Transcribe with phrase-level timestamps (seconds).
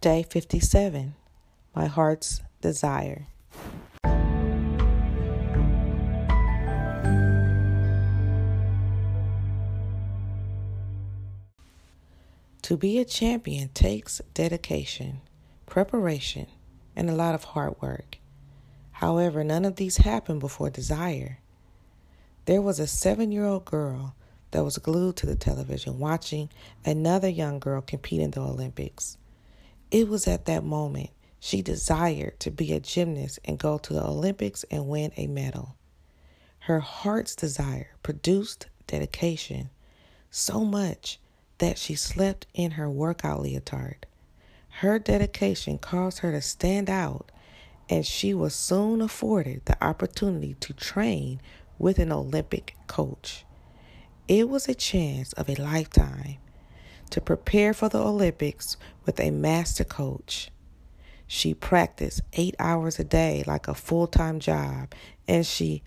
[0.00, 1.14] Day 57
[1.74, 3.26] My Heart's Desire.
[12.62, 15.20] To be a champion takes dedication,
[15.66, 16.46] preparation,
[16.94, 18.18] and a lot of hard work.
[18.92, 21.40] However, none of these happened before desire.
[22.44, 24.14] There was a seven year old girl
[24.54, 26.48] that was glued to the television watching
[26.84, 29.18] another young girl compete in the Olympics.
[29.90, 34.04] It was at that moment she desired to be a gymnast and go to the
[34.04, 35.74] Olympics and win a medal.
[36.60, 39.70] Her heart's desire produced dedication
[40.30, 41.18] so much
[41.58, 44.06] that she slept in her workout leotard.
[44.68, 47.32] Her dedication caused her to stand out,
[47.90, 51.40] and she was soon afforded the opportunity to train
[51.76, 53.44] with an Olympic coach.
[54.26, 56.36] It was a chance of a lifetime
[57.10, 60.50] to prepare for the Olympics with a master coach.
[61.26, 64.94] She practiced eight hours a day like a full time job,
[65.28, 65.82] and she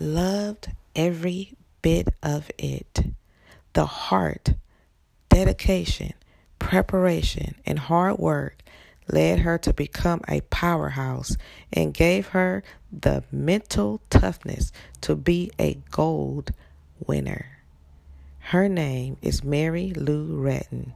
[0.00, 3.04] loved every bit of it.
[3.74, 4.54] The heart,
[5.28, 6.14] dedication,
[6.58, 8.64] preparation, and hard work
[9.12, 11.36] led her to become a powerhouse
[11.72, 16.50] and gave her the mental toughness to be a gold
[17.06, 17.59] winner.
[18.50, 20.92] Her name is Mary Lou Retton,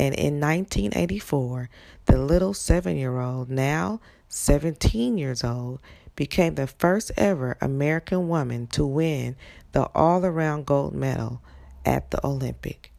[0.00, 1.70] and in 1984,
[2.06, 5.78] the little seven year old, now 17 years old,
[6.16, 9.36] became the first ever American woman to win
[9.70, 11.40] the all around gold medal
[11.84, 12.90] at the Olympic.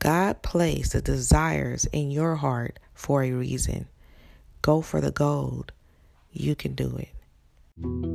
[0.00, 3.86] God placed the desires in your heart for a reason.
[4.62, 5.70] Go for the gold.
[6.32, 8.13] You can do it.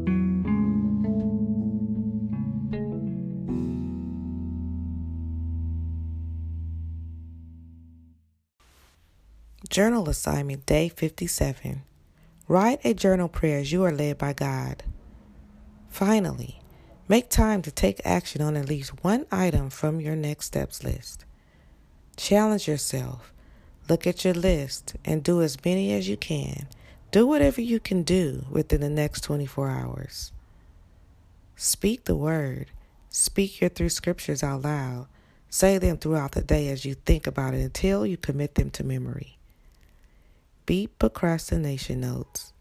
[9.80, 11.84] Journal assignment day 57.
[12.50, 14.84] Write a journal prayer as you are led by God.
[15.88, 16.60] Finally,
[17.08, 21.24] make time to take action on at least one item from your next steps list.
[22.18, 23.32] Challenge yourself.
[23.88, 26.68] Look at your list and do as many as you can.
[27.12, 30.34] Do whatever you can do within the next 24 hours.
[31.56, 32.66] Speak the word.
[33.08, 35.08] Speak your three scriptures out loud.
[35.50, 38.84] Say them throughout the day as you think about it until you commit them to
[38.84, 39.39] memory.
[40.70, 42.54] Beat procrastination notes.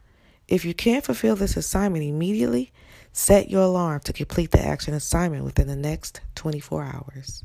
[0.49, 2.73] If you can't fulfill this assignment immediately,
[3.13, 7.45] set your alarm to complete the action assignment within the next 24 hours.